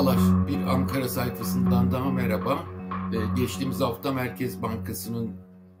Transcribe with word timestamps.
Merhabalar, 0.00 0.48
bir 0.48 0.56
Ankara 0.56 1.08
sayfasından 1.08 1.92
daha 1.92 2.10
merhaba. 2.10 2.66
Ee, 3.14 3.40
geçtiğimiz 3.40 3.80
hafta 3.80 4.12
Merkez 4.12 4.62
Bankası'nın 4.62 5.36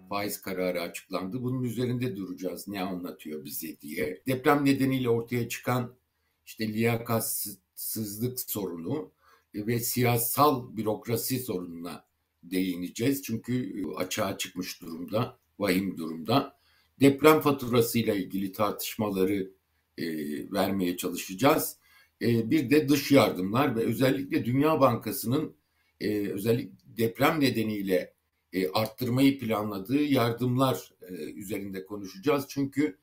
faiz 0.08 0.42
kararı 0.42 0.80
açıklandı. 0.80 1.42
Bunun 1.42 1.62
üzerinde 1.62 2.16
duracağız, 2.16 2.68
ne 2.68 2.82
anlatıyor 2.82 3.44
bize 3.44 3.80
diye. 3.80 4.22
Deprem 4.26 4.64
nedeniyle 4.64 5.08
ortaya 5.08 5.48
çıkan 5.48 5.94
işte 6.46 6.68
liyakatsızlık 6.68 8.40
sorunu 8.40 9.10
ve 9.54 9.80
siyasal 9.80 10.76
bürokrasi 10.76 11.38
sorununa 11.38 12.04
değineceğiz. 12.42 13.22
Çünkü 13.22 13.84
açığa 13.96 14.38
çıkmış 14.38 14.82
durumda, 14.82 15.38
vahim 15.58 15.98
durumda. 15.98 16.56
Deprem 17.00 17.40
faturasıyla 17.40 18.14
ilgili 18.14 18.52
tartışmaları 18.52 19.50
e, 19.98 20.04
vermeye 20.52 20.96
çalışacağız 20.96 21.79
e, 22.22 22.50
bir 22.50 22.70
de 22.70 22.88
dış 22.88 23.12
yardımlar 23.12 23.76
ve 23.76 23.80
özellikle 23.80 24.44
Dünya 24.44 24.80
Bankası'nın 24.80 25.56
e, 26.00 26.28
özellikle 26.28 26.72
deprem 26.96 27.40
nedeniyle 27.40 28.14
e, 28.52 28.68
arttırmayı 28.68 29.38
planladığı 29.38 30.02
yardımlar 30.02 30.92
üzerinde 31.34 31.86
konuşacağız. 31.86 32.44
Çünkü 32.48 32.98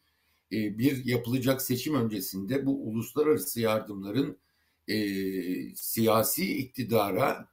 bir 0.52 1.06
yapılacak 1.06 1.62
seçim 1.62 1.96
öncesinde 1.96 2.66
bu 2.66 2.88
uluslararası 2.88 3.62
yardımların 3.62 4.38
siyasi 5.76 6.58
iktidara 6.58 7.50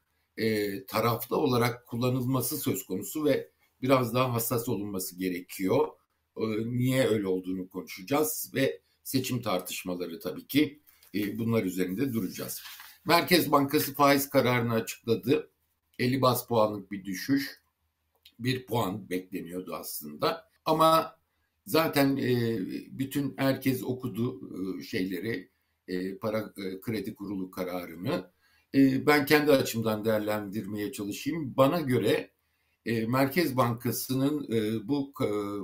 taraflı 0.89 1.37
olarak 1.37 1.87
kullanılması 1.87 2.59
söz 2.59 2.87
konusu 2.87 3.25
ve 3.25 3.49
biraz 3.83 4.15
daha 4.15 4.35
hassas 4.35 4.69
olunması 4.69 5.19
gerekiyor. 5.19 5.89
niye 6.67 7.07
öyle 7.07 7.27
olduğunu 7.27 7.69
konuşacağız 7.69 8.51
ve 8.55 8.81
seçim 9.05 9.43
tartışmaları 9.43 10.21
tabii 10.21 10.47
ki 10.47 10.81
e, 11.15 11.39
bunlar 11.39 11.65
üzerinde 11.65 12.13
duracağız. 12.13 12.63
Merkez 13.05 13.53
Bankası 13.53 13.95
faiz 13.95 14.31
kararını 14.31 14.75
açıkladı. 14.75 15.51
50 15.99 16.23
bas 16.23 16.49
puanlık 16.49 16.91
bir 16.91 17.05
düşüş. 17.05 17.61
Bir 18.39 18.67
puan 18.67 19.11
bekleniyordu 19.11 19.75
aslında. 19.75 20.49
Ama 20.65 21.17
zaten 21.67 22.17
e, 22.17 22.59
bütün 22.99 23.35
herkes 23.37 23.83
okudu 23.85 24.41
e, 24.79 24.83
şeyleri, 24.83 25.51
para 26.21 26.53
kredi 26.83 27.15
kurulu 27.15 27.51
kararını. 27.51 28.31
Ben 28.75 29.27
kendi 29.27 29.53
açımdan 29.53 30.05
değerlendirmeye 30.05 30.93
çalışayım. 30.93 31.57
Bana 31.57 31.81
göre 31.81 32.31
Merkez 32.87 33.57
Bankası'nın 33.57 34.49
bu 34.89 35.13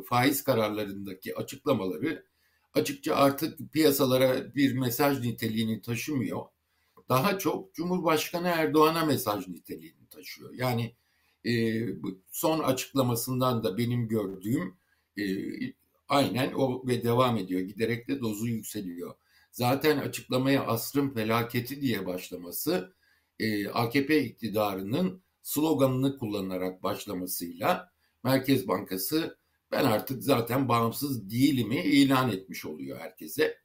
faiz 0.09 0.45
kararlarındaki 0.45 1.37
açıklamaları 1.37 2.25
açıkça 2.75 3.15
artık 3.15 3.73
piyasalara 3.73 4.55
bir 4.55 4.73
mesaj 4.73 5.21
niteliğini 5.21 5.83
taşımıyor. 5.83 6.43
Daha 7.09 7.39
çok 7.39 7.75
Cumhurbaşkanı 7.75 8.49
Erdoğan'a 8.49 9.05
mesaj 9.05 9.49
niteliğini 9.49 10.09
taşıyor. 10.11 10.55
Yani 10.55 10.95
e, 11.47 11.83
son 12.31 12.61
açıklamasından 12.61 13.65
da 13.65 13.79
benim 13.79 14.09
gördüğüm 14.09 14.77
e, 15.19 15.25
aynen 16.09 16.53
o 16.53 16.87
ve 16.87 17.05
devam 17.05 17.37
ediyor. 17.37 17.61
Giderek 17.61 18.09
de 18.09 18.21
dozu 18.21 18.47
yükseliyor. 18.47 19.15
Zaten 19.53 19.99
açıklamaya 19.99 20.67
asrın 20.67 21.11
felaketi 21.11 21.81
diye 21.81 22.07
başlaması 22.07 22.95
e, 23.39 23.69
AKP 23.69 24.25
iktidarının 24.25 25.23
sloganını 25.43 26.19
kullanarak 26.19 26.83
başlamasıyla 26.83 27.93
Merkez 28.25 28.69
Bankası 28.69 29.39
ben 29.73 29.85
artık 29.85 30.23
zaten 30.23 30.69
bağımsız 30.69 31.31
değilimi 31.31 31.81
ilan 31.83 32.33
etmiş 32.33 32.65
oluyor 32.65 33.01
herkese. 33.01 33.59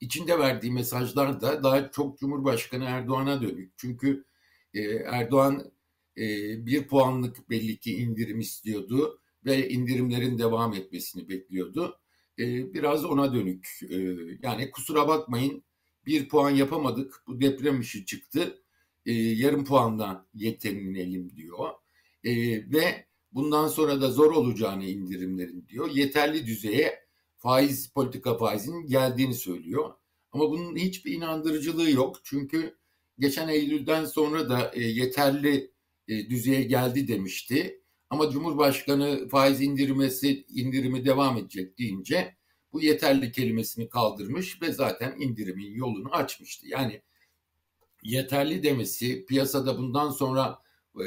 İçinde 0.00 0.38
verdiği 0.38 0.72
mesajlar 0.72 1.40
da 1.40 1.62
daha 1.62 1.90
çok 1.90 2.18
Cumhurbaşkanı 2.18 2.84
Erdoğan'a 2.84 3.42
dönük. 3.42 3.72
Çünkü 3.76 4.24
e, 4.74 4.80
Erdoğan 4.90 5.72
e, 6.16 6.26
bir 6.66 6.88
puanlık 6.88 7.50
belli 7.50 7.78
ki 7.78 7.96
indirim 7.96 8.40
istiyordu 8.40 9.20
ve 9.44 9.68
indirimlerin 9.68 10.38
devam 10.38 10.74
etmesini 10.74 11.28
bekliyordu. 11.28 12.00
E, 12.38 12.74
biraz 12.74 13.04
ona 13.04 13.34
dönük. 13.34 13.80
E, 13.90 13.96
yani 14.42 14.70
kusura 14.70 15.08
bakmayın 15.08 15.64
bir 16.06 16.28
puan 16.28 16.50
yapamadık. 16.50 17.22
Bu 17.26 17.40
deprem 17.40 17.80
işi 17.80 18.06
çıktı. 18.06 18.62
E, 19.06 19.12
yarım 19.12 19.64
puandan 19.64 20.26
yeterinelim 20.34 21.36
diyor. 21.36 21.68
E, 22.24 22.32
ve 22.72 23.06
bundan 23.32 23.68
sonra 23.68 24.00
da 24.00 24.10
zor 24.10 24.32
olacağını 24.32 24.84
indirimlerin 24.84 25.66
diyor. 25.68 25.90
Yeterli 25.90 26.46
düzeye 26.46 27.06
faiz 27.36 27.92
politika 27.92 28.36
faizinin 28.36 28.86
geldiğini 28.86 29.34
söylüyor. 29.34 29.94
Ama 30.32 30.50
bunun 30.50 30.76
hiçbir 30.76 31.12
inandırıcılığı 31.12 31.90
yok. 31.90 32.16
Çünkü 32.24 32.78
geçen 33.18 33.48
Eylül'den 33.48 34.04
sonra 34.04 34.48
da 34.48 34.70
e, 34.74 34.82
yeterli 34.82 35.72
e, 36.08 36.30
düzeye 36.30 36.62
geldi 36.62 37.08
demişti. 37.08 37.82
Ama 38.10 38.30
Cumhurbaşkanı 38.30 39.28
faiz 39.28 39.60
indirmesi 39.60 40.44
indirimi 40.48 41.04
devam 41.04 41.36
edecek 41.36 41.78
deyince 41.78 42.36
bu 42.72 42.82
yeterli 42.82 43.32
kelimesini 43.32 43.88
kaldırmış 43.88 44.62
ve 44.62 44.72
zaten 44.72 45.16
indirimin 45.20 45.74
yolunu 45.74 46.14
açmıştı. 46.14 46.66
Yani 46.68 47.02
yeterli 48.02 48.62
demesi 48.62 49.26
piyasada 49.26 49.78
bundan 49.78 50.10
sonra 50.10 50.58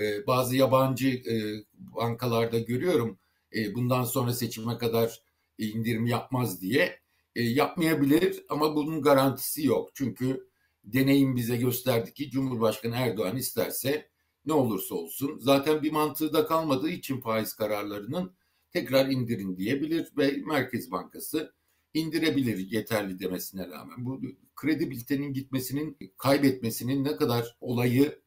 e, 0.02 0.28
bazı 0.28 0.56
yabancı 0.56 1.08
e, 1.10 1.36
bankalarda 1.74 2.60
görüyorum 2.60 3.20
e, 3.56 3.76
bundan 3.76 4.04
sonra 4.04 4.34
seçime 4.34 4.78
kadar 4.78 5.22
indirim 5.58 6.06
yapmaz 6.06 6.62
diye 6.62 7.00
e, 7.36 7.44
yapmayabilir 7.44 8.46
ama 8.50 8.76
bunun 8.76 9.02
garantisi 9.02 9.66
yok. 9.66 9.90
Çünkü 9.94 10.50
deneyim 10.84 11.36
bize 11.36 11.58
gösterdi 11.58 12.14
ki 12.14 12.30
Cumhurbaşkanı 12.30 12.96
Erdoğan 12.96 13.38
isterse 13.38 14.10
ne 14.46 14.54
olursa 14.54 14.96
olsun 14.96 15.40
zaten 15.40 15.84
bir 15.84 15.92
mantığı 15.92 16.34
da 16.34 16.46
kalmadığı 16.46 16.90
için 16.90 17.22
faiz 17.22 17.54
kararlarının 17.54 18.36
tekrar 18.72 19.10
indirin 19.10 19.58
diyebilir 19.58 20.08
ve 20.18 20.32
Merkez 20.48 20.92
Bankası 20.92 21.54
indirebilir 21.94 22.58
yeterli 22.72 23.20
demesine 23.20 23.68
rağmen. 23.68 24.06
Bu 24.06 24.22
kredibilitenin 24.56 25.34
gitmesinin, 25.34 25.98
kaybetmesinin 26.18 27.04
ne 27.04 27.16
kadar 27.16 27.58
olayı 27.62 28.22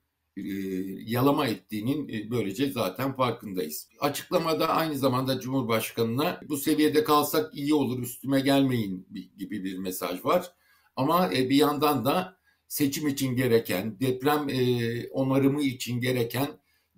yalama 1.06 1.46
ettiğinin 1.46 2.08
e, 2.08 2.30
böylece 2.30 2.70
zaten 2.70 3.16
farkındayız. 3.16 3.88
Açıklamada 4.00 4.68
aynı 4.68 4.98
zamanda 4.98 5.40
Cumhurbaşkanı'na 5.40 6.40
bu 6.48 6.56
seviyede 6.56 7.04
kalsak 7.04 7.54
iyi 7.56 7.74
olur 7.74 8.02
üstüme 8.02 8.40
gelmeyin 8.40 9.08
gibi 9.38 9.64
bir 9.64 9.78
mesaj 9.78 10.24
var. 10.24 10.52
Ama 10.96 11.32
e, 11.34 11.50
bir 11.50 11.56
yandan 11.56 12.04
da 12.04 12.36
seçim 12.68 13.08
için 13.08 13.36
gereken, 13.36 14.00
deprem 14.00 14.48
onarımı 15.10 15.62
için 15.62 16.00
gereken 16.00 16.48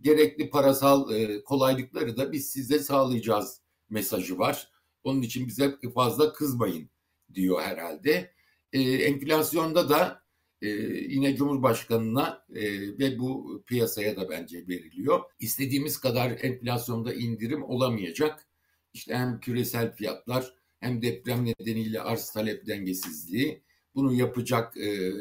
gerekli 0.01 0.51
parasal 0.51 1.11
kolaylıkları 1.45 2.17
da 2.17 2.33
biz 2.33 2.51
size 2.51 2.79
sağlayacağız 2.79 3.61
mesajı 3.91 4.39
var. 4.39 4.71
Onun 5.05 5.23
için 5.23 5.47
bize 5.47 5.79
fazla 5.95 6.33
kızmayın 6.33 6.91
diyor 7.35 7.63
herhalde. 7.63 8.33
Enflasyonda 8.73 9.89
da 9.89 10.23
e, 10.63 10.69
yine 11.09 11.37
Cumhurbaşkanı'na 11.37 12.47
e, 12.55 12.63
ve 12.99 13.19
bu 13.19 13.63
piyasaya 13.67 14.17
da 14.17 14.31
bence 14.31 14.69
veriliyor. 14.69 15.21
İstediğimiz 15.41 15.99
kadar 16.01 16.39
enflasyonda 16.43 17.15
indirim 17.15 17.63
olamayacak. 17.63 18.47
İşte 18.95 19.15
hem 19.15 19.41
küresel 19.41 19.95
fiyatlar 19.95 20.55
hem 20.81 21.03
deprem 21.03 21.45
nedeniyle 21.45 22.01
arz 22.01 22.31
talep 22.31 22.67
dengesizliği 22.67 23.63
bunu 23.95 24.13
yapacak 24.13 24.77
e, 24.77 25.13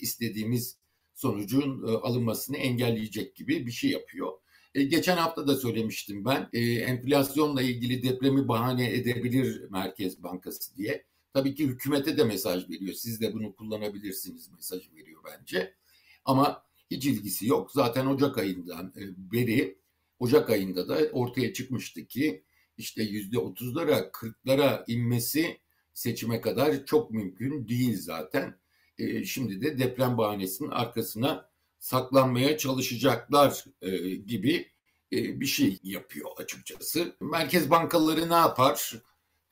istediğimiz 0.00 0.78
sonucun 1.14 1.88
e, 1.88 1.90
alınmasını 1.90 2.56
engelleyecek 2.56 3.36
gibi 3.36 3.66
bir 3.66 3.72
şey 3.72 3.90
yapıyor. 3.90 4.32
E, 4.74 4.84
geçen 4.84 5.16
hafta 5.16 5.46
da 5.46 5.56
söylemiştim 5.56 6.24
ben 6.24 6.48
e, 6.52 6.60
enflasyonla 6.60 7.62
ilgili 7.62 8.02
depremi 8.02 8.48
bahane 8.48 8.94
edebilir 8.94 9.70
Merkez 9.70 10.22
Bankası 10.22 10.76
diye. 10.76 11.04
Tabii 11.32 11.54
ki 11.54 11.66
hükümete 11.66 12.16
de 12.16 12.24
mesaj 12.24 12.68
veriyor. 12.70 12.94
Siz 12.94 13.20
de 13.20 13.32
bunu 13.32 13.54
kullanabilirsiniz 13.54 14.52
mesajı 14.52 14.94
veriyor 14.94 15.22
bence. 15.24 15.74
Ama 16.24 16.62
hiç 16.90 17.06
ilgisi 17.06 17.46
yok. 17.46 17.72
Zaten 17.72 18.06
Ocak 18.06 18.38
ayından 18.38 18.92
e, 18.96 19.32
beri 19.32 19.78
Ocak 20.18 20.50
ayında 20.50 20.88
da 20.88 20.98
ortaya 21.12 21.52
çıkmıştı 21.52 22.06
ki 22.06 22.44
işte 22.76 23.02
yüzde 23.02 23.38
otuzlara, 23.38 24.12
kırklara 24.12 24.84
inmesi 24.88 25.58
seçime 25.94 26.40
kadar 26.40 26.86
çok 26.86 27.10
mümkün 27.10 27.68
değil 27.68 27.96
zaten. 28.00 28.58
E, 28.98 29.24
şimdi 29.24 29.60
de 29.60 29.78
deprem 29.78 30.18
bahanesinin 30.18 30.70
arkasına 30.70 31.50
saklanmaya 31.78 32.58
çalışacaklar 32.58 33.64
e, 33.82 34.14
gibi 34.14 34.70
bir 35.12 35.46
şey 35.46 35.78
yapıyor 35.82 36.30
açıkçası. 36.36 37.16
Merkez 37.20 37.70
bankaları 37.70 38.30
ne 38.30 38.34
yapar? 38.34 38.94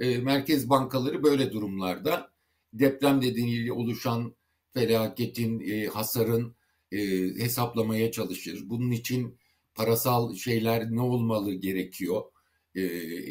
E, 0.00 0.19
merkez 0.19 0.70
bankaları 0.70 1.22
böyle 1.22 1.52
durumlarda 1.52 2.31
deprem 2.72 3.20
nedeniyle 3.20 3.72
oluşan 3.72 4.37
felaketin, 4.75 5.60
e, 5.60 5.87
hasarın 5.87 6.56
e, 6.93 6.98
hesaplamaya 7.38 8.12
çalışır. 8.12 8.60
Bunun 8.64 8.90
için 8.90 9.38
parasal 9.75 10.34
şeyler 10.34 10.90
ne 10.90 11.00
olmalı 11.00 11.54
gerekiyor? 11.54 12.22
E, 12.75 12.82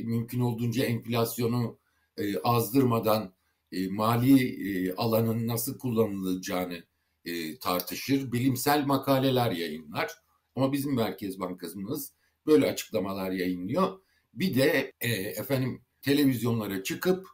mümkün 0.04 0.40
olduğunca 0.40 0.86
enflasyonu 0.86 1.80
e, 2.18 2.38
azdırmadan 2.38 3.34
e, 3.72 3.88
mali 3.88 4.48
e, 4.48 4.96
alanın 4.96 5.48
nasıl 5.48 5.78
kullanılacağını 5.78 6.84
e, 7.26 7.60
tartışır, 7.60 8.32
bilimsel 8.32 8.86
makaleler 8.86 9.52
yayınlar. 9.52 10.12
Ama 10.56 10.74
bizim 10.74 10.96
Merkez 10.96 11.40
Bankamız 11.40 12.14
böyle 12.46 12.72
açıklamalar 12.72 13.32
yayınlıyor. 13.32 14.00
Bir 14.34 14.56
de 14.56 14.94
e, 15.02 15.10
efendim 15.12 15.85
televizyonlara 16.06 16.84
çıkıp 16.84 17.28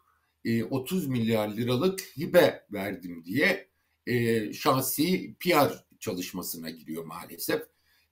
e, 0.46 0.64
30 0.64 1.08
milyar 1.08 1.50
liralık 1.50 2.02
hibe 2.18 2.66
verdim 2.72 3.26
diye 3.26 3.68
e, 4.08 4.54
şahsi 4.54 5.36
PR 5.40 5.86
çalışmasına 6.00 6.70
giriyor 6.70 7.06
maalesef. 7.06 7.62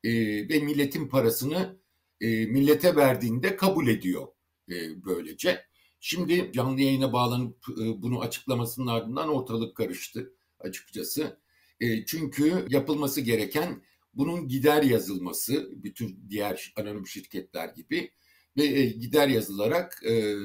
E, 0.03 0.11
ve 0.49 0.59
milletin 0.59 1.07
parasını 1.07 1.79
e, 2.21 2.45
millete 2.45 2.95
verdiğinde 2.95 3.55
kabul 3.55 3.87
ediyor 3.87 4.27
e, 4.69 5.05
böylece. 5.05 5.65
Şimdi 5.99 6.51
canlı 6.53 6.81
yayına 6.81 7.13
bağlanıp 7.13 7.65
e, 7.69 8.01
bunu 8.01 8.21
açıklamasının 8.21 8.87
ardından 8.87 9.29
ortalık 9.29 9.75
karıştı 9.77 10.33
açıkçası. 10.59 11.39
E, 11.79 12.05
çünkü 12.05 12.65
yapılması 12.69 13.21
gereken 13.21 13.81
bunun 14.13 14.47
gider 14.47 14.83
yazılması, 14.83 15.83
bütün 15.83 16.25
diğer 16.29 16.73
anonim 16.75 17.07
şirketler 17.07 17.69
gibi 17.69 18.11
ve 18.57 18.63
e, 18.63 18.85
gider 18.85 19.27
yazılarak 19.27 20.03
e, 20.05 20.35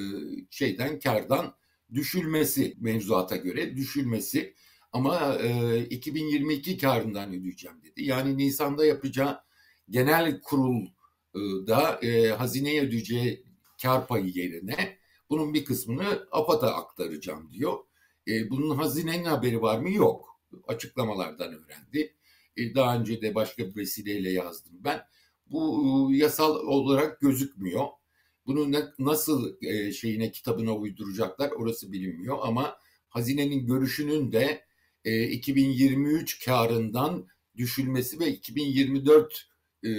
şeyden 0.50 0.98
kardan 0.98 1.56
düşülmesi 1.94 2.76
mevzuata 2.80 3.36
göre 3.36 3.76
düşülmesi 3.76 4.54
ama 4.92 5.34
e, 5.34 5.80
2022 5.84 6.78
karından 6.78 7.34
ödeyeceğim 7.34 7.82
dedi. 7.82 8.04
Yani 8.04 8.38
Nisan'da 8.38 8.86
yapacağı 8.86 9.40
genel 9.90 10.40
kurulda 10.40 12.00
e, 12.02 12.28
hazineye 12.28 12.82
ödeyeceği 12.82 13.44
kar 13.82 14.06
payı 14.06 14.26
yerine 14.26 14.98
bunun 15.30 15.54
bir 15.54 15.64
kısmını 15.64 16.26
AFAD'a 16.30 16.74
aktaracağım 16.74 17.52
diyor. 17.52 17.78
E, 18.28 18.50
bunun 18.50 18.76
hazinenin 18.76 19.24
haberi 19.24 19.62
var 19.62 19.78
mı? 19.78 19.90
Yok. 19.90 20.40
Açıklamalardan 20.68 21.52
öğrendi. 21.54 22.14
E, 22.56 22.74
daha 22.74 22.98
önce 22.98 23.22
de 23.22 23.34
başka 23.34 23.68
bir 23.68 23.76
vesileyle 23.76 24.30
yazdım 24.30 24.72
ben. 24.80 25.00
Bu 25.46 26.10
e, 26.12 26.16
yasal 26.16 26.56
olarak 26.56 27.20
gözükmüyor. 27.20 27.86
Bunu 28.46 28.72
nasıl 28.98 29.54
e, 29.62 29.92
şeyine 29.92 30.30
kitabına 30.30 30.76
uyduracaklar 30.76 31.50
orası 31.50 31.92
bilinmiyor 31.92 32.38
ama 32.42 32.76
hazinenin 33.08 33.66
görüşünün 33.66 34.32
de 34.32 34.64
e, 35.04 35.28
2023 35.28 36.44
karından 36.44 37.26
düşülmesi 37.56 38.20
ve 38.20 38.28
2024 38.28 39.48
e, 39.84 39.90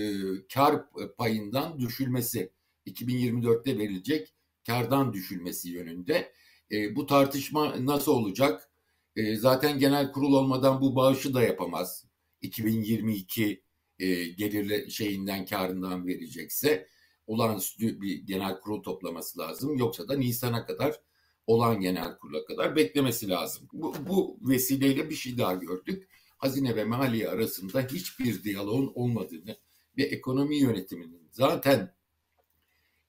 kar 0.54 0.84
payından 1.18 1.80
düşülmesi 1.80 2.52
2024'te 2.88 3.78
verilecek 3.78 4.34
kardan 4.68 5.14
düşülmesi 5.14 5.70
yönünde. 5.70 6.32
E, 6.72 6.96
bu 6.96 7.06
tartışma 7.06 7.86
nasıl 7.86 8.12
olacak? 8.12 8.70
E, 9.16 9.36
zaten 9.36 9.80
genel 9.80 10.12
kurul 10.12 10.34
olmadan 10.34 10.82
bu 10.82 10.96
bağışı 10.96 11.34
da 11.34 11.42
yapamaz. 11.42 12.06
2022 12.42 13.65
e, 14.00 14.26
gelirle 14.26 14.90
şeyinden 14.90 15.46
karından 15.46 16.08
verecekse 16.08 16.88
olağanüstü 17.28 18.02
bir 18.02 18.18
genel 18.18 18.60
kurul 18.60 18.84
toplaması 18.84 19.40
lazım. 19.40 19.78
Yoksa 19.78 20.08
da 20.08 20.18
Nisan'a 20.18 20.66
kadar 20.66 21.02
olan 21.48 21.80
genel 21.82 22.18
kurula 22.18 22.46
kadar 22.46 22.76
beklemesi 22.76 23.30
lazım. 23.30 23.68
Bu, 23.74 23.96
bu 24.08 24.40
vesileyle 24.42 25.10
bir 25.10 25.16
şey 25.16 25.38
daha 25.38 25.54
gördük. 25.54 26.08
Hazine 26.38 26.76
ve 26.76 26.84
Maliye 26.84 27.30
arasında 27.30 27.82
hiçbir 27.82 28.44
diyaloğun 28.44 28.92
olmadığını 28.96 29.58
ve 29.98 30.04
ekonomi 30.04 30.58
yönetiminin 30.58 31.30
zaten 31.32 31.96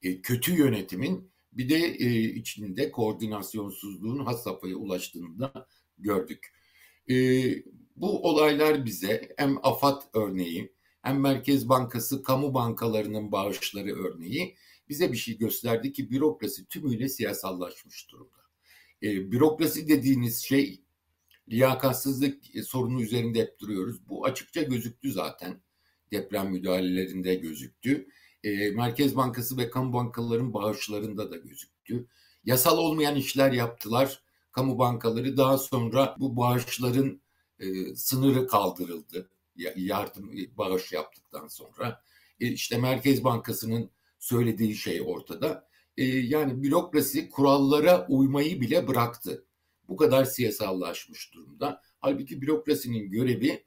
e, 0.03 0.21
kötü 0.21 0.53
yönetimin 0.59 1.31
bir 1.53 1.69
de 1.69 1.77
e, 1.77 2.21
içinde 2.21 2.91
koordinasyonsuzluğun 2.91 4.25
has 4.25 4.45
safhaya 4.45 4.77
ulaştığını 4.77 5.39
da 5.39 5.69
gördük. 5.99 6.53
E, 7.11 7.15
bu 7.97 8.29
olaylar 8.29 8.85
bize 8.85 9.35
hem 9.37 9.59
AFAD 9.63 10.03
örneği 10.15 10.76
hem 11.07 11.21
Merkez 11.21 11.69
Bankası 11.69 12.23
kamu 12.23 12.55
bankalarının 12.55 13.33
bağışları 13.33 13.95
örneği 13.95 14.57
bize 14.89 15.13
bir 15.13 15.17
şey 15.17 15.39
gösterdi 15.39 15.93
ki 15.93 16.11
bürokrasi 16.11 16.67
tümüyle 16.67 17.09
siyasallaşmış 17.09 18.11
durumda. 18.11 18.41
E, 19.03 19.33
bürokrasi 19.33 19.89
dediğiniz 19.89 20.45
şey 20.45 20.83
liyakatsızlık 21.49 22.45
sorunu 22.65 23.03
üzerinde 23.03 23.41
hep 23.41 23.59
duruyoruz. 23.59 24.09
Bu 24.09 24.25
açıkça 24.25 24.63
gözüktü 24.63 25.13
zaten. 25.13 25.63
Deprem 26.13 26.51
müdahalelerinde 26.51 27.35
gözüktü. 27.35 28.09
E, 28.45 28.71
Merkez 28.71 29.17
Bankası 29.17 29.57
ve 29.57 29.71
kamu 29.71 29.93
bankaların 29.93 30.55
bağışlarında 30.55 31.31
da 31.31 31.37
gözüktü. 31.37 32.07
Yasal 32.45 32.79
olmayan 32.79 33.17
işler 33.17 33.53
yaptılar. 33.53 34.23
Kamu 34.53 34.79
bankaları 34.79 35.37
daha 35.37 35.59
sonra 35.59 36.17
bu 36.21 36.37
bağışların 36.37 37.21
e, 37.59 37.95
sınırı 37.95 38.47
kaldırıldı. 38.47 39.31
Yardım 39.77 40.39
e, 40.39 40.57
bağış 40.57 40.93
yaptıktan 40.93 41.49
sonra. 41.49 42.03
E, 42.41 42.49
işte 42.49 42.79
Merkez 42.79 43.25
Bankası'nın 43.25 43.91
söylediği 44.19 44.75
şey 44.75 45.03
ortada. 45.07 45.69
E, 45.97 46.05
yani 46.05 46.63
bürokrasi 46.63 47.31
kurallara 47.31 48.07
uymayı 48.09 48.61
bile 48.61 48.89
bıraktı. 48.89 49.47
Bu 49.89 49.97
kadar 49.97 50.25
siyasallaşmış 50.25 51.35
durumda. 51.35 51.83
Halbuki 52.01 52.43
bürokrasinin 52.43 53.11
görevi 53.11 53.67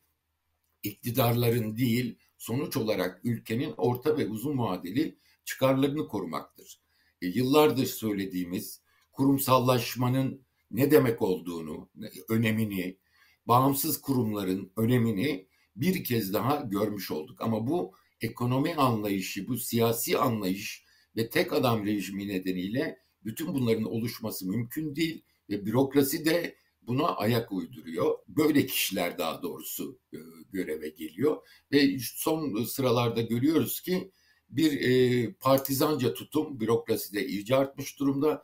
iktidarların 0.84 1.78
değil, 1.78 2.18
sonuç 2.38 2.78
olarak 2.78 3.22
ülkenin 3.24 3.74
orta 3.78 4.18
ve 4.18 4.28
uzun 4.28 4.58
vadeli 4.58 5.18
çıkarlarını 5.46 6.08
korumaktır. 6.08 6.82
E, 7.22 7.28
yıllardır 7.28 7.86
söylediğimiz 7.86 8.82
kurumsallaşmanın 9.12 10.42
ne 10.72 10.92
demek 10.92 11.22
olduğunu, 11.22 11.90
önemini, 12.30 12.98
bağımsız 13.46 14.02
kurumların 14.02 14.72
önemini 14.78 15.48
bir 15.82 16.04
kez 16.04 16.34
daha 16.34 16.56
görmüş 16.56 17.12
olduk. 17.12 17.42
Ama 17.42 17.68
bu 17.68 17.94
ekonomi 18.22 18.76
anlayışı, 18.76 19.48
bu 19.48 19.58
siyasi 19.58 20.18
anlayış 20.18 20.84
ve 21.16 21.30
tek 21.30 21.54
adam 21.54 21.86
rejimi 21.86 22.28
nedeniyle 22.28 23.00
bütün 23.26 23.54
bunların 23.54 23.84
oluşması 23.84 24.48
mümkün 24.48 24.96
değil 24.96 25.24
ve 25.50 25.66
bürokrasi 25.66 26.26
de 26.26 26.56
buna 26.82 27.08
ayak 27.08 27.52
uyduruyor. 27.52 28.18
Böyle 28.28 28.66
kişiler 28.66 29.18
daha 29.18 29.42
doğrusu 29.44 30.00
e, 30.14 30.18
göreve 30.52 30.90
geliyor 30.90 31.38
ve 31.72 31.98
son 32.00 32.64
sıralarda 32.64 33.22
görüyoruz 33.22 33.82
ki 33.82 34.12
bir 34.50 34.82
e, 34.82 35.34
partizanca 35.34 36.14
tutum 36.14 36.60
bürokraside 36.60 37.28
iyice 37.28 37.56
artmış 37.56 38.00
durumda. 38.00 38.44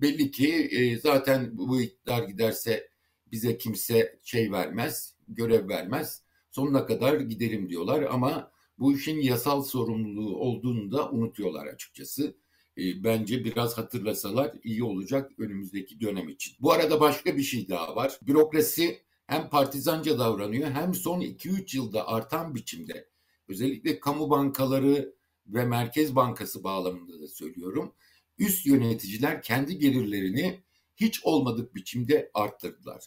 Belli 0.00 0.30
ki 0.30 0.48
e, 0.52 0.98
zaten 0.98 1.58
bu 1.58 1.80
iktidar 1.80 2.22
giderse 2.22 2.88
bize 3.32 3.58
kimse 3.58 4.18
şey 4.22 4.52
vermez, 4.52 5.14
görev 5.28 5.68
vermez. 5.68 6.23
Sonuna 6.54 6.86
kadar 6.86 7.20
gidelim 7.20 7.68
diyorlar 7.68 8.02
ama 8.02 8.50
bu 8.78 8.92
işin 8.92 9.20
yasal 9.20 9.62
sorumluluğu 9.62 10.36
olduğunu 10.36 10.92
da 10.92 11.10
unutuyorlar 11.10 11.66
açıkçası. 11.66 12.36
E, 12.78 13.04
bence 13.04 13.44
biraz 13.44 13.78
hatırlasalar 13.78 14.52
iyi 14.64 14.84
olacak 14.84 15.30
önümüzdeki 15.38 16.00
dönem 16.00 16.28
için. 16.28 16.56
Bu 16.60 16.72
arada 16.72 17.00
başka 17.00 17.36
bir 17.36 17.42
şey 17.42 17.68
daha 17.68 17.96
var. 17.96 18.18
Bürokrasi 18.22 19.02
hem 19.26 19.48
partizanca 19.48 20.18
davranıyor 20.18 20.70
hem 20.70 20.94
son 20.94 21.20
2-3 21.20 21.76
yılda 21.76 22.08
artan 22.08 22.54
biçimde 22.54 23.08
özellikle 23.48 24.00
kamu 24.00 24.30
bankaları 24.30 25.14
ve 25.46 25.64
Merkez 25.64 26.16
Bankası 26.16 26.64
bağlamında 26.64 27.20
da 27.20 27.28
söylüyorum. 27.28 27.92
Üst 28.38 28.66
yöneticiler 28.66 29.42
kendi 29.42 29.78
gelirlerini 29.78 30.62
hiç 30.96 31.24
olmadık 31.24 31.74
biçimde 31.74 32.30
arttırdılar. 32.34 33.04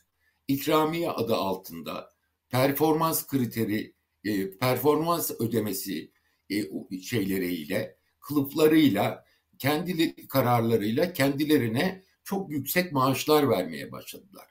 İkramiye 0.47 1.11
adı 1.11 1.35
altında 1.35 2.16
performans 2.49 3.27
kriteri, 3.27 3.93
e, 4.23 4.57
performans 4.57 5.31
ödemesi 5.39 6.11
e, 6.49 6.63
şeyleriyle, 7.01 7.97
kılıflarıyla 8.19 9.25
kendi 9.57 10.27
kararlarıyla 10.27 11.13
kendilerine 11.13 12.03
çok 12.23 12.51
yüksek 12.51 12.91
maaşlar 12.91 13.49
vermeye 13.49 13.91
başladılar. 13.91 14.47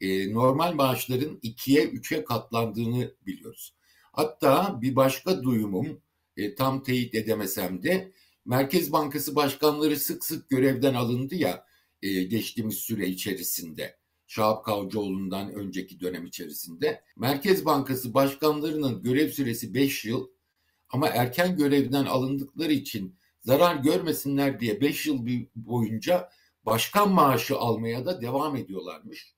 E, 0.00 0.32
normal 0.32 0.72
maaşların 0.72 1.38
ikiye 1.42 1.84
üçe 1.84 2.24
katlandığını 2.24 3.14
biliyoruz. 3.26 3.74
Hatta 4.12 4.78
bir 4.82 4.96
başka 4.96 5.42
duyumum 5.42 6.00
e, 6.36 6.54
tam 6.54 6.82
teyit 6.82 7.14
edemesem 7.14 7.82
de 7.82 8.12
Merkez 8.44 8.92
Bankası 8.92 9.36
başkanları 9.36 9.96
sık 9.96 10.24
sık 10.24 10.50
görevden 10.50 10.94
alındı 10.94 11.34
ya 11.34 11.66
e, 12.02 12.22
geçtiğimiz 12.22 12.76
süre 12.76 13.06
içerisinde. 13.06 13.98
Şahap 14.26 14.64
Kavcıoğlu'ndan 14.64 15.52
önceki 15.52 16.00
dönem 16.00 16.26
içerisinde. 16.26 17.02
Merkez 17.16 17.64
Bankası 17.64 18.14
başkanlarının 18.14 19.02
görev 19.02 19.28
süresi 19.28 19.74
5 19.74 20.04
yıl 20.04 20.28
ama 20.88 21.08
erken 21.08 21.56
görevden 21.56 22.04
alındıkları 22.04 22.72
için 22.72 23.18
zarar 23.40 23.76
görmesinler 23.76 24.60
diye 24.60 24.80
5 24.80 25.06
yıl 25.06 25.26
boyunca 25.54 26.30
başkan 26.66 27.12
maaşı 27.12 27.56
almaya 27.56 28.06
da 28.06 28.22
devam 28.22 28.56
ediyorlarmış. 28.56 29.34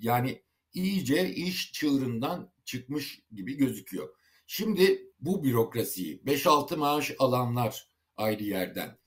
Yani 0.00 0.42
iyice 0.74 1.34
iş 1.34 1.72
çığırından 1.72 2.52
çıkmış 2.64 3.22
gibi 3.32 3.56
gözüküyor. 3.56 4.08
Şimdi 4.46 5.12
bu 5.20 5.44
bürokrasiyi 5.44 6.22
5-6 6.26 6.76
maaş 6.76 7.12
alanlar 7.18 7.88
ayrı 8.16 8.44
yerden, 8.44 8.98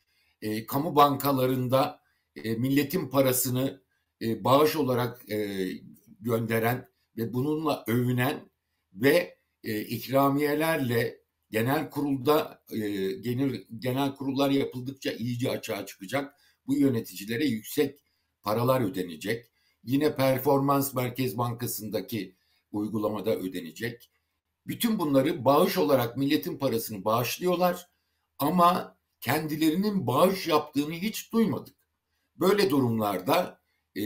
e, 0.42 0.66
kamu 0.66 0.96
bankalarında 0.96 2.02
e, 2.36 2.56
milletin 2.56 3.10
parasını 3.10 3.82
e, 4.22 4.44
bağış 4.44 4.76
olarak 4.76 5.32
e, 5.32 5.68
gönderen 6.20 6.88
ve 7.18 7.34
bununla 7.34 7.84
övünen 7.88 8.52
ve 8.94 9.38
e, 9.64 9.82
ikramiyelerle 9.82 11.22
genel 11.52 11.90
kurulda 11.90 12.64
e, 12.70 12.80
genel 13.12 13.64
genel 13.80 14.16
kurullar 14.16 14.50
yapıldıkça 14.50 15.12
iyice 15.12 15.52
açığa 15.52 15.86
çıkacak. 15.86 16.36
Bu 16.68 16.78
yöneticilere 16.78 17.46
yüksek 17.46 18.00
paralar 18.42 18.82
ödenecek. 18.82 19.46
Yine 19.84 20.16
Performans 20.16 20.94
Merkez 20.94 21.38
Bankası'ndaki 21.38 22.36
uygulamada 22.72 23.36
ödenecek. 23.36 24.12
Bütün 24.68 25.00
bunları 25.00 25.46
bağış 25.46 25.78
olarak 25.78 26.18
milletin 26.18 26.58
parasını 26.58 27.06
bağışlıyorlar 27.06 27.88
ama 28.38 28.98
kendilerinin 29.22 30.08
bağış 30.08 30.48
yaptığını 30.48 30.94
hiç 30.94 31.34
duymadık. 31.34 31.76
Böyle 32.36 32.70
durumlarda 32.70 33.61
e, 33.96 34.04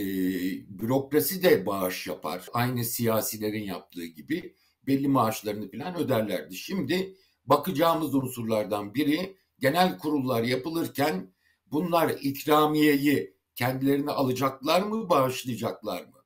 bürokrasi 0.78 1.42
de 1.42 1.66
bağış 1.66 2.06
yapar. 2.06 2.48
Aynı 2.52 2.84
siyasilerin 2.84 3.64
yaptığı 3.64 4.04
gibi 4.06 4.56
belli 4.86 5.08
maaşlarını 5.08 5.70
falan 5.70 5.96
öderlerdi. 5.96 6.56
Şimdi 6.56 7.16
bakacağımız 7.44 8.14
unsurlardan 8.14 8.94
biri 8.94 9.36
genel 9.58 9.98
kurullar 9.98 10.42
yapılırken 10.42 11.34
bunlar 11.66 12.10
ikramiyeyi 12.20 13.36
kendilerine 13.54 14.10
alacaklar 14.10 14.82
mı, 14.82 15.08
bağışlayacaklar 15.08 16.04
mı? 16.04 16.22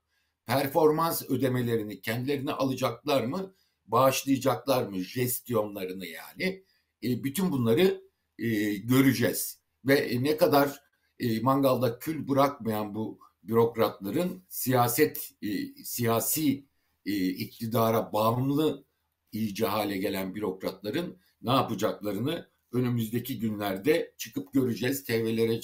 Performans 0.47 1.31
ödemelerini 1.31 2.00
kendilerine 2.00 2.52
alacaklar 2.52 3.25
mı, 3.25 3.55
bağışlayacaklar 3.87 4.87
mı? 4.87 4.99
Jestiyonlarını 4.99 6.07
yani. 6.07 6.64
E, 7.02 7.25
bütün 7.25 7.52
bunları 7.52 8.02
e, 8.38 8.75
göreceğiz. 8.75 9.61
Ve 9.85 10.19
ne 10.21 10.37
kadar 10.37 10.81
e, 11.19 11.40
mangalda 11.40 11.99
kül 11.99 12.29
bırakmayan 12.29 12.95
bu 12.95 13.19
bürokratların 13.42 14.42
siyaset, 14.49 15.30
e, 15.42 15.85
siyasi 15.85 16.64
e, 17.06 17.28
iktidara 17.28 18.12
bağımlı 18.12 18.85
iyice 19.32 19.66
hale 19.66 19.99
gelen 19.99 20.35
bürokratların 20.35 21.18
ne 21.42 21.50
yapacaklarını 21.50 22.50
önümüzdeki 22.73 23.38
günlerde 23.38 24.14
çıkıp 24.18 24.52
göreceğiz. 24.52 25.04
TV'lere, 25.04 25.54
e, 25.54 25.61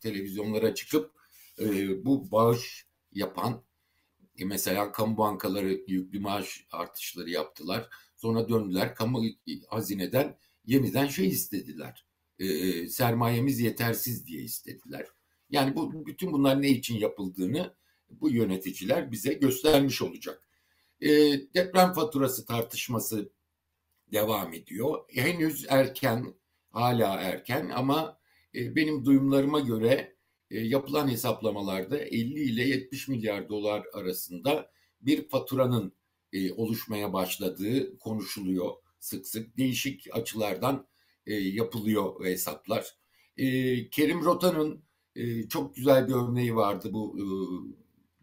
televizyonlara 0.00 0.74
çıkıp 0.74 1.12
e, 1.58 2.04
bu 2.04 2.30
bağış 2.30 2.86
yapan 3.12 3.62
e, 4.38 4.44
mesela 4.44 4.92
kamu 4.92 5.18
bankaları 5.18 5.80
yüklü 5.86 6.20
maaş 6.20 6.66
artışları 6.72 7.30
yaptılar. 7.30 7.88
Sonra 8.16 8.48
döndüler 8.48 8.94
kamu 8.94 9.24
hazineden 9.68 10.38
yeniden 10.66 11.06
şey 11.06 11.28
istediler. 11.28 12.06
E, 12.38 12.46
sermayemiz 12.88 13.60
yetersiz 13.60 14.26
diye 14.26 14.42
istediler. 14.42 15.06
Yani 15.50 15.76
bu 15.76 16.06
bütün 16.06 16.32
bunlar 16.32 16.62
ne 16.62 16.68
için 16.68 16.98
yapıldığını 16.98 17.74
bu 18.10 18.30
yöneticiler 18.30 19.12
bize 19.12 19.32
göstermiş 19.32 20.02
olacak. 20.02 20.48
E, 21.00 21.08
deprem 21.54 21.92
faturası 21.92 22.46
tartışması 22.46 23.32
devam 24.12 24.52
ediyor. 24.52 25.04
Henüz 25.08 25.66
erken, 25.68 26.34
hala 26.70 27.20
erken 27.20 27.68
ama 27.68 28.18
e, 28.54 28.76
benim 28.76 29.04
duyumlarıma 29.04 29.60
göre 29.60 30.16
e, 30.50 30.60
yapılan 30.60 31.08
hesaplamalarda 31.08 31.98
50 31.98 32.40
ile 32.40 32.68
70 32.68 33.08
milyar 33.08 33.48
dolar 33.48 33.84
arasında 33.92 34.70
bir 35.00 35.28
faturanın 35.28 35.92
e, 36.32 36.52
oluşmaya 36.52 37.12
başladığı 37.12 37.98
konuşuluyor 37.98 38.72
sık 39.04 39.26
sık. 39.26 39.56
Değişik 39.56 40.06
açılardan 40.12 40.86
e, 41.26 41.34
yapılıyor 41.34 42.24
hesaplar. 42.24 42.94
E, 43.36 43.44
Kerim 43.90 44.24
Rota'nın 44.24 44.83
e, 45.16 45.48
çok 45.48 45.76
güzel 45.76 46.08
bir 46.08 46.12
örneği 46.12 46.56
vardı 46.56 46.88
bu 46.92 47.16
e, 47.18 47.24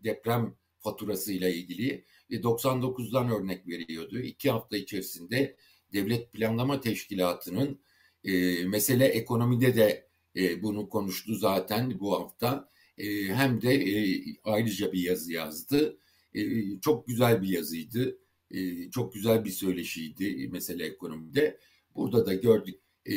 deprem 0.04 0.56
faturasıyla 0.80 1.50
ilgili. 1.50 2.06
E, 2.30 2.44
99'dan 2.44 3.30
örnek 3.30 3.68
veriyordu. 3.68 4.20
İki 4.20 4.52
hafta 4.52 4.78
içerisinde 4.78 5.56
Devlet 5.94 6.34
Planlama 6.34 6.82
Teşkilatı'nın 6.82 7.80
e, 8.24 8.64
mesele 8.66 9.06
ekonomide 9.06 9.76
de 9.76 10.08
e, 10.36 10.64
bunu 10.64 10.90
konuştu 10.90 11.36
zaten 11.36 12.00
bu 12.00 12.14
hafta. 12.14 12.70
E, 12.98 13.26
hem 13.26 13.62
de 13.62 13.74
e, 13.74 14.24
ayrıca 14.44 14.92
bir 14.92 15.04
yazı 15.04 15.32
yazdı. 15.34 15.98
E, 16.34 16.42
çok 16.80 17.08
güzel 17.08 17.42
bir 17.42 17.50
yazıydı. 17.50 18.18
E, 18.52 18.92
çok 18.92 19.14
güzel 19.14 19.46
bir 19.46 19.50
söyleşiydi 19.50 20.48
mesele 20.52 20.86
ekonomide. 20.86 21.60
Burada 21.96 22.26
da 22.26 22.34
gördük 22.34 22.80
e, 23.06 23.14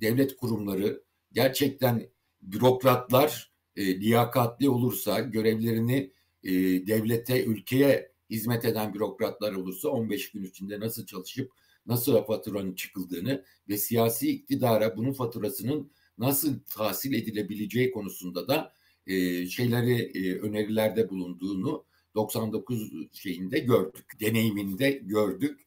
devlet 0.00 0.36
kurumları 0.36 1.04
gerçekten 1.32 2.08
bürokratlar 2.44 3.52
e, 3.76 4.00
liyakatli 4.00 4.68
olursa 4.68 5.20
görevlerini 5.20 6.12
e, 6.42 6.52
devlete, 6.86 7.44
ülkeye 7.44 8.12
hizmet 8.30 8.64
eden 8.64 8.94
bürokratlar 8.94 9.52
olursa 9.52 9.88
15 9.88 10.30
gün 10.30 10.44
içinde 10.44 10.80
nasıl 10.80 11.06
çalışıp 11.06 11.52
nasıl 11.86 12.24
faturanın 12.24 12.74
çıkıldığını 12.74 13.44
ve 13.68 13.78
siyasi 13.78 14.30
iktidara 14.30 14.96
bunun 14.96 15.12
faturasının 15.12 15.90
nasıl 16.18 16.60
tahsil 16.60 17.12
edilebileceği 17.12 17.90
konusunda 17.90 18.48
da 18.48 18.72
e, 19.06 19.46
şeyleri 19.46 19.94
e, 19.94 20.38
önerilerde 20.38 21.10
bulunduğunu 21.10 21.84
99 22.14 22.92
şeyinde 23.12 23.58
gördük. 23.58 24.20
Deneyiminde 24.20 24.90
gördük. 24.90 25.60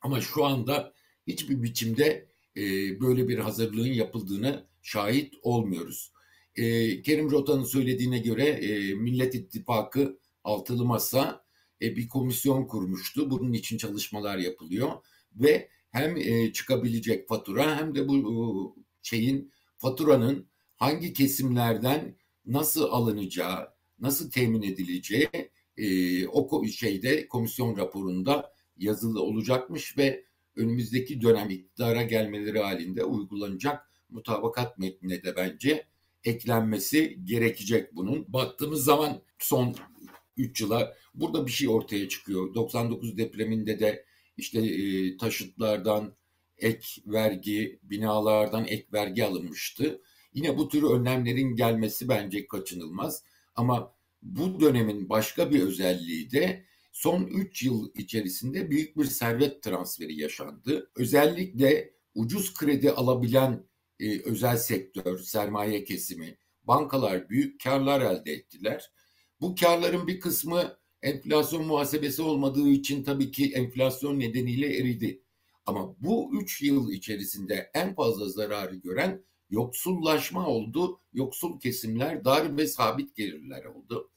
Ama 0.00 0.20
şu 0.20 0.44
anda 0.44 0.92
hiçbir 1.26 1.62
biçimde 1.62 2.28
e, 2.56 2.62
böyle 3.00 3.28
bir 3.28 3.38
hazırlığın 3.38 3.92
yapıldığını 3.92 4.66
şahit 4.88 5.34
olmuyoruz. 5.42 6.12
E, 6.56 7.02
Kerim 7.02 7.30
Rota'nın 7.30 7.64
söylediğine 7.64 8.18
göre 8.18 8.44
e, 8.44 8.94
Millet 8.94 9.34
İttifakı 9.34 10.18
altılı 10.44 10.84
masa 10.84 11.44
e, 11.82 11.96
bir 11.96 12.08
komisyon 12.08 12.66
kurmuştu. 12.66 13.30
Bunun 13.30 13.52
için 13.52 13.78
çalışmalar 13.78 14.38
yapılıyor 14.38 14.90
ve 15.34 15.68
hem 15.90 16.16
e, 16.16 16.52
çıkabilecek 16.52 17.28
fatura 17.28 17.76
hem 17.78 17.94
de 17.94 18.08
bu 18.08 18.16
e, 18.16 18.36
şeyin 19.02 19.52
faturanın 19.76 20.48
hangi 20.76 21.12
kesimlerden 21.12 22.16
nasıl 22.46 22.82
alınacağı, 22.82 23.68
nasıl 24.00 24.30
temin 24.30 24.62
edileceği 24.62 25.28
e, 25.76 26.26
o 26.28 26.66
şeyde 26.66 27.28
komisyon 27.28 27.76
raporunda 27.76 28.52
yazılı 28.76 29.22
olacakmış 29.22 29.98
ve 29.98 30.24
önümüzdeki 30.56 31.20
dönem 31.20 31.50
iktidara 31.50 32.02
gelmeleri 32.02 32.58
halinde 32.58 33.04
uygulanacak 33.04 33.87
mutabakat 34.10 34.78
metnine 34.78 35.22
de 35.22 35.36
bence 35.36 35.86
eklenmesi 36.24 37.18
gerekecek 37.24 37.96
bunun. 37.96 38.32
Baktığımız 38.32 38.84
zaman 38.84 39.22
son 39.38 39.74
3 40.36 40.60
yıla 40.60 40.96
burada 41.14 41.46
bir 41.46 41.50
şey 41.50 41.68
ortaya 41.68 42.08
çıkıyor. 42.08 42.54
99 42.54 43.16
depreminde 43.18 43.80
de 43.80 44.04
işte 44.36 44.60
e, 44.60 45.16
taşıtlardan 45.16 46.14
ek 46.58 47.02
vergi, 47.06 47.78
binalardan 47.82 48.64
ek 48.64 48.86
vergi 48.92 49.24
alınmıştı. 49.24 50.02
Yine 50.34 50.58
bu 50.58 50.68
tür 50.68 50.82
önlemlerin 50.82 51.56
gelmesi 51.56 52.08
bence 52.08 52.46
kaçınılmaz. 52.46 53.24
Ama 53.54 53.94
bu 54.22 54.60
dönemin 54.60 55.08
başka 55.08 55.50
bir 55.50 55.62
özelliği 55.62 56.30
de 56.30 56.64
son 56.92 57.24
3 57.24 57.62
yıl 57.62 57.90
içerisinde 57.94 58.70
büyük 58.70 58.96
bir 58.96 59.04
servet 59.04 59.62
transferi 59.62 60.20
yaşandı. 60.20 60.90
Özellikle 60.96 61.90
ucuz 62.14 62.54
kredi 62.54 62.90
alabilen 62.90 63.64
e, 64.00 64.20
özel 64.20 64.56
sektör, 64.56 65.18
sermaye 65.18 65.84
kesimi, 65.84 66.38
bankalar 66.62 67.28
büyük 67.28 67.60
karlar 67.60 68.00
elde 68.00 68.32
ettiler. 68.32 68.90
Bu 69.40 69.54
karların 69.54 70.06
bir 70.06 70.20
kısmı 70.20 70.78
enflasyon 71.02 71.66
muhasebesi 71.66 72.22
olmadığı 72.22 72.68
için 72.68 73.04
tabii 73.04 73.30
ki 73.30 73.52
enflasyon 73.54 74.20
nedeniyle 74.20 74.78
eridi. 74.78 75.22
Ama 75.66 75.96
bu 76.00 76.40
üç 76.42 76.62
yıl 76.62 76.92
içerisinde 76.92 77.70
en 77.74 77.94
fazla 77.94 78.28
zararı 78.28 78.76
gören 78.76 79.24
yoksullaşma 79.50 80.46
oldu. 80.46 81.00
Yoksul 81.12 81.60
kesimler 81.60 82.24
dar 82.24 82.56
ve 82.56 82.66
sabit 82.66 83.16
gelirler 83.16 83.64
oldu. 83.64 84.10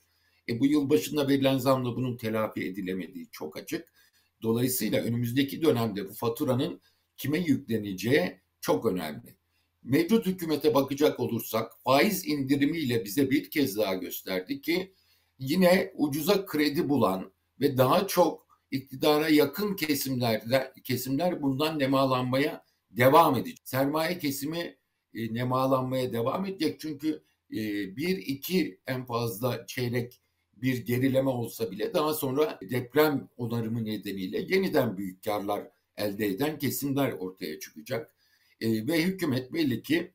E 0.49 0.59
bu 0.59 0.65
yıl 0.65 0.89
başında 0.89 1.27
verilen 1.27 1.57
zamla 1.57 1.95
bunun 1.95 2.17
telafi 2.17 2.65
edilemediği 2.65 3.27
çok 3.31 3.57
açık. 3.57 3.93
Dolayısıyla 4.41 5.03
önümüzdeki 5.03 5.61
dönemde 5.61 6.09
bu 6.09 6.13
faturanın 6.13 6.81
kime 7.17 7.39
yükleneceği 7.39 8.41
çok 8.61 8.85
önemli. 8.85 9.40
Mevcut 9.83 10.25
hükümete 10.25 10.73
bakacak 10.73 11.19
olursak 11.19 11.71
faiz 11.83 12.27
indirimiyle 12.27 13.05
bize 13.05 13.31
bir 13.31 13.49
kez 13.49 13.77
daha 13.77 13.95
gösterdi 13.95 14.61
ki 14.61 14.93
yine 15.39 15.91
ucuza 15.95 16.45
kredi 16.45 16.89
bulan 16.89 17.33
ve 17.59 17.77
daha 17.77 18.07
çok 18.07 18.47
iktidara 18.71 19.29
yakın 19.29 19.75
kesimlerde 19.75 20.73
kesimler 20.83 21.41
bundan 21.41 21.79
nemalanmaya 21.79 22.65
devam 22.91 23.35
edecek. 23.35 23.59
Sermaye 23.63 24.19
kesimi 24.19 24.77
e, 25.13 25.33
nemalanmaya 25.33 26.13
devam 26.13 26.45
edecek 26.45 26.79
çünkü 26.79 27.23
e, 27.51 27.57
bir 27.95 28.17
iki 28.17 28.79
en 28.87 29.05
fazla 29.05 29.65
çeyrek 29.67 30.21
bir 30.53 30.85
gerileme 30.85 31.29
olsa 31.29 31.71
bile 31.71 31.93
daha 31.93 32.13
sonra 32.13 32.59
deprem 32.69 33.29
onarımı 33.37 33.85
nedeniyle 33.85 34.39
yeniden 34.39 34.97
büyük 34.97 35.23
karlar 35.23 35.67
elde 35.97 36.25
eden 36.25 36.59
kesimler 36.59 37.11
ortaya 37.11 37.59
çıkacak. 37.59 38.15
E, 38.61 38.87
ve 38.87 39.03
hükümet 39.03 39.53
belli 39.53 39.83
ki 39.83 40.13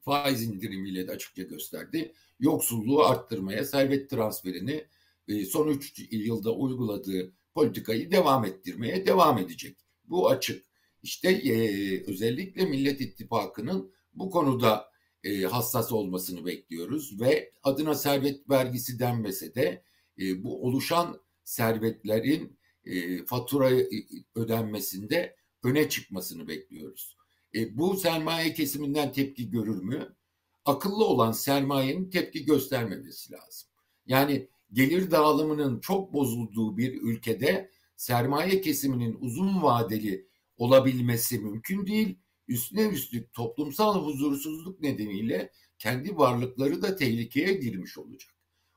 faiz 0.00 0.42
indirimiyle 0.42 1.08
de 1.08 1.12
açıkça 1.12 1.42
gösterdi. 1.42 2.12
Yoksulluğu 2.40 3.04
arttırmaya, 3.04 3.64
servet 3.64 4.10
transferini 4.10 4.86
e, 5.28 5.44
son 5.44 5.68
3 5.68 6.08
yılda 6.10 6.54
uyguladığı 6.54 7.32
politikayı 7.54 8.10
devam 8.10 8.44
ettirmeye 8.44 9.06
devam 9.06 9.38
edecek. 9.38 9.76
Bu 10.04 10.28
açık. 10.28 10.66
İşte 11.02 11.28
e, 11.30 12.04
özellikle 12.06 12.64
Millet 12.66 13.00
İttifakı'nın 13.00 13.92
bu 14.14 14.30
konuda 14.30 14.90
e, 15.24 15.42
hassas 15.42 15.92
olmasını 15.92 16.46
bekliyoruz 16.46 17.20
ve 17.20 17.52
adına 17.62 17.94
servet 17.94 18.50
vergisi 18.50 18.98
denmese 18.98 19.54
de 19.54 19.82
e, 20.18 20.44
bu 20.44 20.66
oluşan 20.66 21.20
servetlerin 21.44 22.58
e, 22.84 23.24
fatura 23.24 23.70
e, 23.70 23.86
ödenmesinde 24.34 25.36
öne 25.62 25.88
çıkmasını 25.88 26.48
bekliyoruz. 26.48 27.15
E, 27.56 27.78
bu 27.78 27.96
sermaye 27.96 28.54
kesiminden 28.54 29.12
tepki 29.12 29.50
görür 29.50 29.82
mü? 29.82 30.16
Akıllı 30.64 31.04
olan 31.04 31.32
sermayenin 31.32 32.10
tepki 32.10 32.44
göstermemesi 32.44 33.32
lazım. 33.32 33.68
Yani 34.06 34.48
gelir 34.72 35.10
dağılımının 35.10 35.80
çok 35.80 36.12
bozulduğu 36.12 36.76
bir 36.76 37.02
ülkede 37.02 37.70
sermaye 37.96 38.60
kesiminin 38.60 39.16
uzun 39.20 39.62
vadeli 39.62 40.28
olabilmesi 40.56 41.38
mümkün 41.38 41.86
değil. 41.86 42.18
Üstüne 42.48 42.88
üstlük 42.88 43.32
toplumsal 43.32 44.04
huzursuzluk 44.04 44.80
nedeniyle 44.80 45.52
kendi 45.78 46.16
varlıkları 46.16 46.82
da 46.82 46.96
tehlikeye 46.96 47.52
girmiş 47.54 47.98
olacak. 47.98 48.34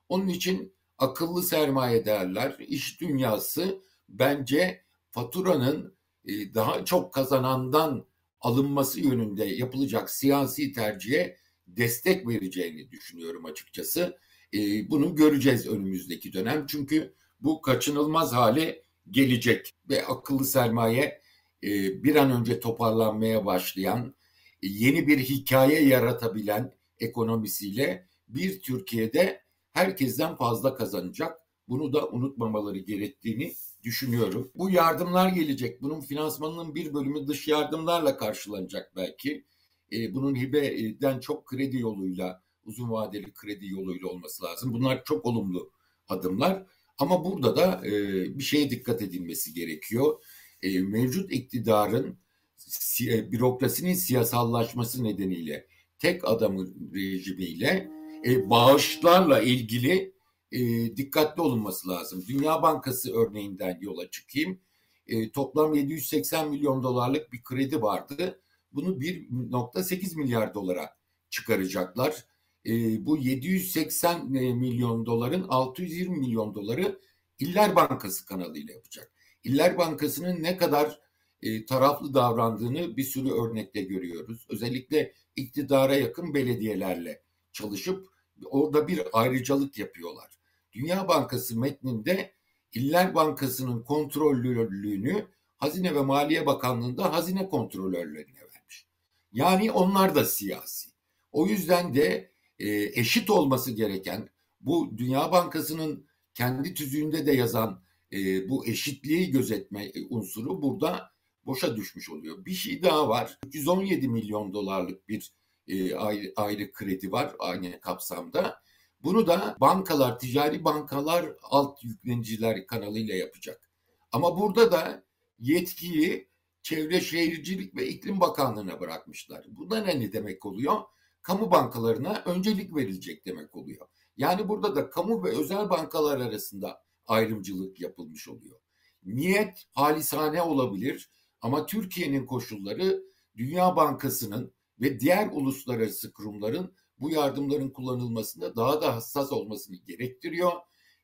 Onun 0.10 0.28
için 0.28 0.74
akıllı 0.98 1.44
sermaye 1.44 2.06
derler, 2.06 2.56
iş 2.60 3.02
dünyası 3.02 3.82
bence 4.10 4.84
faturanın 5.10 5.98
e, 6.26 6.54
daha 6.54 6.86
çok 6.86 7.14
kazanandan 7.14 8.09
alınması 8.42 9.00
yönünde 9.00 9.46
yapılacak 9.46 10.10
siyasi 10.10 10.72
tercihe 10.72 11.38
destek 11.68 12.28
vereceğini 12.28 12.92
düşünüyorum 12.92 13.46
açıkçası. 13.46 14.18
E, 14.54 14.90
bunu 14.90 15.16
göreceğiz 15.16 15.68
önümüzdeki 15.68 16.34
dönem 16.34 16.66
çünkü 16.68 17.14
bu 17.40 17.62
kaçınılmaz 17.62 18.34
hale 18.34 18.84
gelecek 19.12 19.76
ve 19.90 20.06
akıllı 20.06 20.46
sermaye 20.46 21.22
e, 21.64 22.04
bir 22.04 22.16
an 22.16 22.32
önce 22.32 22.60
toparlanmaya 22.60 23.46
başlayan, 23.46 24.16
yeni 24.62 25.08
bir 25.08 25.18
hikaye 25.18 25.82
yaratabilen 25.82 26.74
ekonomisiyle 27.00 28.08
bir 28.28 28.62
Türkiye'de 28.62 29.42
herkesten 29.74 30.36
fazla 30.36 30.76
kazanacak. 30.76 31.40
Bunu 31.68 31.94
da 31.94 32.10
unutmamaları 32.10 32.78
gerektiğini 32.78 33.54
düşünüyorum. 33.84 34.52
Bu 34.56 34.70
yardımlar 34.70 35.30
gelecek. 35.30 35.82
Bunun 35.82 36.02
finansmanının 36.02 36.76
bir 36.76 36.94
bölümü 36.94 37.28
dış 37.28 37.48
yardımlarla 37.48 38.18
karşılanacak 38.18 38.96
belki. 38.96 39.46
E, 39.92 40.14
bunun 40.14 40.36
hibeden 40.36 41.20
çok 41.20 41.46
kredi 41.46 41.78
yoluyla, 41.78 42.44
uzun 42.66 42.92
vadeli 42.92 43.34
kredi 43.34 43.68
yoluyla 43.68 44.08
olması 44.08 44.44
lazım. 44.44 44.74
Bunlar 44.74 45.04
çok 45.04 45.26
olumlu 45.26 45.72
adımlar. 46.08 46.66
Ama 46.98 47.26
burada 47.26 47.56
da 47.56 47.88
e, 47.88 47.92
bir 48.40 48.44
şeye 48.44 48.70
dikkat 48.70 49.02
edilmesi 49.02 49.54
gerekiyor. 49.54 50.24
E, 50.62 50.80
mevcut 50.80 51.32
iktidarın 51.32 52.18
si, 52.58 53.32
bürokrasinin 53.32 53.94
siyasallaşması 53.94 55.04
nedeniyle 55.04 55.68
tek 56.00 56.28
adamın 56.28 56.92
rejimiyle 56.94 57.90
e, 58.26 58.50
bağışlarla 58.50 59.42
ilgili 59.42 60.14
e, 60.52 60.60
dikkatli 60.98 61.42
olunması 61.42 61.90
lazım. 61.90 62.24
Dünya 62.28 62.62
Bankası 62.62 63.14
örneğinden 63.14 63.78
yola 63.82 64.10
çıkayım. 64.10 64.60
E, 65.08 65.32
toplam 65.32 65.74
780 65.74 66.50
milyon 66.50 66.84
dolarlık 66.84 67.34
bir 67.34 67.44
kredi 67.44 67.82
vardı. 67.82 68.42
Bunu 68.72 69.00
1.8 69.00 70.18
milyar 70.18 70.54
dolara 70.54 70.98
çıkaracaklar. 71.30 72.26
E, 72.66 73.06
bu 73.06 73.18
780 73.18 74.34
e, 74.34 74.54
milyon 74.54 75.06
doların 75.06 75.46
620 75.50 76.18
milyon 76.18 76.56
doları 76.56 77.00
İller 77.40 77.76
Bankası 77.76 78.26
kanalıyla 78.26 78.74
yapacak. 78.74 79.12
İller 79.44 79.78
Bankası'nın 79.78 80.44
ne 80.44 80.58
kadar 80.58 81.00
e, 81.42 81.66
taraflı 81.66 82.14
davrandığını 82.14 82.98
bir 82.98 83.04
sürü 83.04 83.32
örnekte 83.32 83.82
görüyoruz. 83.82 84.46
Özellikle 84.50 85.14
iktidara 85.36 85.96
yakın 85.96 86.34
belediyelerle 86.34 87.24
çalışıp 87.54 88.08
orada 88.46 88.88
bir 88.88 89.02
ayrıcalık 89.14 89.78
yapıyorlar. 89.78 90.39
Dünya 90.74 91.08
Bankası 91.08 91.60
metninde 91.60 92.34
İller 92.74 93.16
Bankası'nın 93.16 93.84
kontrollülüğünü 93.84 95.28
Hazine 95.58 95.96
ve 95.96 96.02
Maliye 96.02 96.46
Bakanlığı'nda 96.46 97.14
hazine 97.14 97.50
kontrolörlerine 97.50 98.42
vermiş. 98.42 98.88
Yani 99.32 99.72
onlar 99.72 100.16
da 100.16 100.26
siyasi. 100.26 100.90
O 101.32 101.48
yüzden 101.48 101.96
de 101.96 102.32
e, 102.60 102.70
eşit 103.00 103.30
olması 103.30 103.72
gereken 103.72 104.30
bu 104.62 104.98
Dünya 104.98 105.32
Bankası'nın 105.32 106.06
kendi 106.34 106.74
tüzüğünde 106.74 107.26
de 107.26 107.32
yazan 107.32 107.82
e, 108.12 108.50
bu 108.50 108.66
eşitliği 108.66 109.32
gözetme 109.32 109.92
unsuru 110.10 110.62
burada 110.62 111.12
boşa 111.46 111.76
düşmüş 111.76 112.10
oluyor. 112.10 112.46
Bir 112.46 112.54
şey 112.54 112.84
daha 112.84 113.10
var. 113.10 113.40
117 113.54 114.08
milyon 114.08 114.54
dolarlık 114.54 115.10
bir 115.10 115.34
e, 115.68 115.96
ayrı, 115.96 116.34
ayrı 116.36 116.72
kredi 116.72 117.12
var 117.12 117.36
aynı 117.40 117.80
kapsamda. 117.80 118.62
Bunu 119.04 119.28
da 119.28 119.58
bankalar, 119.62 120.20
ticari 120.20 120.64
bankalar 120.64 121.26
alt 121.44 121.84
yükleniciler 121.84 122.68
kanalıyla 122.68 123.16
yapacak. 123.16 123.70
Ama 124.12 124.40
burada 124.40 124.72
da 124.72 125.04
yetkiyi 125.40 126.30
Çevre 126.62 127.02
Şehircilik 127.02 127.76
ve 127.76 127.88
İklim 127.88 128.20
Bakanlığı'na 128.20 128.80
bırakmışlar. 128.80 129.46
Bu 129.50 129.70
da 129.70 129.80
ne 129.80 130.14
demek 130.14 130.46
oluyor? 130.46 130.82
Kamu 131.22 131.52
bankalarına 131.52 132.24
öncelik 132.26 132.76
verilecek 132.76 133.26
demek 133.26 133.56
oluyor. 133.56 133.88
Yani 134.18 134.50
burada 134.50 134.76
da 134.76 134.90
kamu 134.90 135.24
ve 135.24 135.30
özel 135.30 135.70
bankalar 135.70 136.20
arasında 136.20 136.84
ayrımcılık 137.08 137.82
yapılmış 137.82 138.28
oluyor. 138.28 138.60
Niyet 139.04 139.66
halisane 139.72 140.42
olabilir 140.42 141.12
ama 141.42 141.66
Türkiye'nin 141.66 142.26
koşulları 142.26 143.04
Dünya 143.38 143.76
Bankası'nın 143.76 144.54
ve 144.82 145.00
diğer 145.00 145.30
uluslararası 145.32 146.14
kurumların 146.14 146.76
bu 147.00 147.10
yardımların 147.10 147.70
kullanılmasında 147.70 148.56
daha 148.56 148.82
da 148.82 148.96
hassas 148.96 149.32
olmasını 149.32 149.76
gerektiriyor 149.76 150.52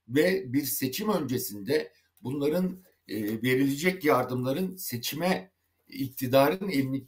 ve 0.08 0.54
bir 0.54 0.64
seçim 0.64 1.10
öncesinde 1.10 1.92
bunların 2.22 2.84
e, 3.08 3.42
verilecek 3.44 4.06
yardımların 4.06 4.76
seçime 4.76 5.52
iktidarın 5.88 6.70
elini 6.70 7.06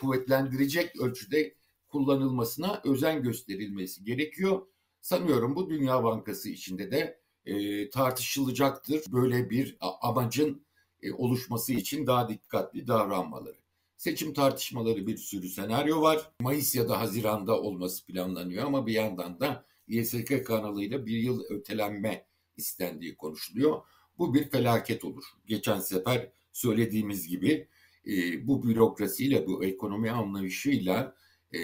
kuvvetlendirecek 0.00 1.00
ölçüde 1.00 1.54
kullanılmasına 1.88 2.80
özen 2.84 3.22
gösterilmesi 3.22 4.04
gerekiyor. 4.04 4.66
Sanıyorum 5.00 5.56
bu 5.56 5.70
Dünya 5.70 6.04
Bankası 6.04 6.48
içinde 6.48 6.90
de 6.90 7.20
e, 7.46 7.90
tartışılacaktır. 7.90 9.12
Böyle 9.12 9.50
bir 9.50 9.78
amacın 9.80 10.66
e, 11.02 11.12
oluşması 11.12 11.72
için 11.72 12.06
daha 12.06 12.28
dikkatli 12.28 12.86
davranmaları. 12.86 13.59
Seçim 14.00 14.32
tartışmaları 14.32 15.06
bir 15.06 15.16
sürü 15.16 15.48
senaryo 15.48 16.02
var. 16.02 16.30
Mayıs 16.40 16.74
ya 16.74 16.88
da 16.88 17.00
Haziran'da 17.00 17.60
olması 17.60 18.06
planlanıyor 18.06 18.64
ama 18.64 18.86
bir 18.86 18.92
yandan 18.92 19.40
da 19.40 19.64
YSK 19.88 20.46
kanalıyla 20.46 21.06
bir 21.06 21.16
yıl 21.16 21.44
ötelenme 21.50 22.26
istendiği 22.56 23.16
konuşuluyor. 23.16 23.82
Bu 24.18 24.34
bir 24.34 24.50
felaket 24.50 25.04
olur. 25.04 25.24
Geçen 25.46 25.80
sefer 25.80 26.32
söylediğimiz 26.52 27.28
gibi 27.28 27.68
e, 28.06 28.46
bu 28.46 28.62
bürokrasiyle, 28.62 29.46
bu 29.46 29.64
ekonomi 29.64 30.10
anlayışıyla 30.10 31.16
e, 31.54 31.60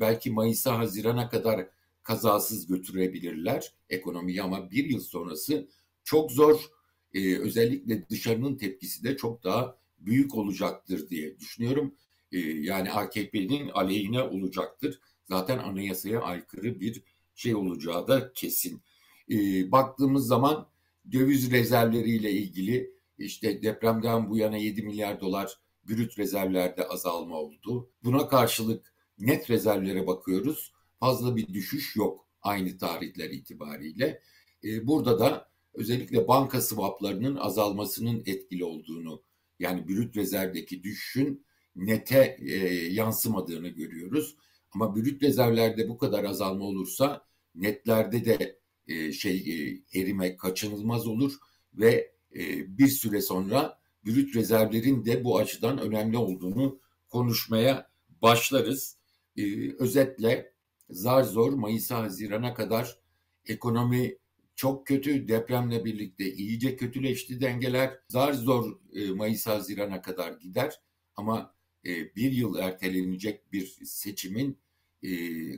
belki 0.00 0.30
Mayıs'a, 0.30 0.78
Haziran'a 0.78 1.28
kadar 1.28 1.68
kazasız 2.02 2.66
götürebilirler 2.66 3.72
ekonomiyi 3.90 4.42
ama 4.42 4.70
bir 4.70 4.84
yıl 4.84 5.00
sonrası 5.00 5.68
çok 6.04 6.32
zor. 6.32 6.70
E, 7.14 7.38
özellikle 7.38 8.08
dışarının 8.08 8.56
tepkisi 8.56 9.04
de 9.04 9.16
çok 9.16 9.44
daha 9.44 9.78
büyük 9.98 10.34
olacaktır 10.34 11.08
diye 11.08 11.38
düşünüyorum. 11.38 11.94
E, 12.32 12.38
yani 12.38 12.92
AKP'nin 12.92 13.68
aleyhine 13.68 14.22
olacaktır. 14.22 15.00
Zaten 15.24 15.58
anayasaya 15.58 16.20
aykırı 16.20 16.80
bir 16.80 17.02
şey 17.34 17.54
olacağı 17.54 18.08
da 18.08 18.32
kesin. 18.32 18.82
E, 19.30 19.36
baktığımız 19.72 20.26
zaman 20.26 20.68
döviz 21.12 21.50
rezervleriyle 21.50 22.30
ilgili 22.30 22.90
işte 23.18 23.62
depremden 23.62 24.30
bu 24.30 24.36
yana 24.36 24.56
7 24.56 24.82
milyar 24.82 25.20
dolar 25.20 25.58
brüt 25.88 26.18
rezervlerde 26.18 26.88
azalma 26.88 27.36
oldu. 27.36 27.90
Buna 28.04 28.28
karşılık 28.28 28.94
net 29.18 29.50
rezervlere 29.50 30.06
bakıyoruz. 30.06 30.72
Fazla 31.00 31.36
bir 31.36 31.54
düşüş 31.54 31.96
yok 31.96 32.26
aynı 32.42 32.78
tarihler 32.78 33.30
itibariyle. 33.30 34.22
E, 34.64 34.86
burada 34.86 35.18
da 35.18 35.48
özellikle 35.74 36.28
banka 36.28 36.60
swaplarının 36.60 37.36
azalmasının 37.36 38.22
etkili 38.26 38.64
olduğunu 38.64 39.22
yani 39.58 39.88
brüt 39.88 40.16
rezervdeki 40.16 40.82
düşüşün 40.82 41.46
nete 41.76 42.36
e, 42.40 42.54
yansımadığını 42.92 43.68
görüyoruz. 43.68 44.36
Ama 44.74 44.96
brüt 44.96 45.22
rezervlerde 45.22 45.88
bu 45.88 45.98
kadar 45.98 46.24
azalma 46.24 46.64
olursa 46.64 47.26
netlerde 47.54 48.24
de 48.24 48.58
e, 48.86 49.12
şey 49.12 49.36
e, 49.36 49.82
erime 50.00 50.36
kaçınılmaz 50.36 51.06
olur 51.06 51.32
ve 51.74 52.12
e, 52.34 52.78
bir 52.78 52.88
süre 52.88 53.20
sonra 53.22 53.78
brüt 54.06 54.36
rezervlerin 54.36 55.04
de 55.04 55.24
bu 55.24 55.38
açıdan 55.38 55.78
önemli 55.78 56.16
olduğunu 56.16 56.80
konuşmaya 57.08 57.90
başlarız. 58.22 58.98
E, 59.36 59.72
özetle 59.72 60.52
zar 60.90 61.22
zor 61.22 61.52
Mayıs'a 61.52 62.02
Haziran'a 62.02 62.54
kadar 62.54 62.98
ekonomi 63.46 64.18
çok 64.58 64.86
kötü. 64.86 65.28
Depremle 65.28 65.84
birlikte 65.84 66.32
iyice 66.32 66.76
kötüleşti 66.76 67.40
dengeler. 67.40 68.00
Zar 68.08 68.32
zor 68.32 68.78
e, 68.92 69.10
Mayıs-Haziran'a 69.10 70.02
kadar 70.02 70.32
gider. 70.32 70.80
Ama 71.16 71.54
e, 71.86 72.14
bir 72.16 72.32
yıl 72.32 72.58
ertelenecek 72.58 73.52
bir 73.52 73.66
seçimin 73.84 74.58
e, 75.02 75.10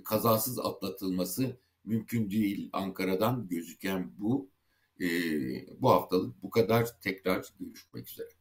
kazasız 0.02 0.58
atlatılması 0.58 1.60
mümkün 1.84 2.30
değil. 2.30 2.70
Ankara'dan 2.72 3.48
gözüken 3.48 4.12
bu. 4.18 4.50
Bu 5.78 5.90
haftalık 5.90 6.42
bu 6.42 6.50
kadar. 6.50 7.00
Tekrar 7.00 7.46
görüşmek 7.60 8.08
üzere. 8.08 8.39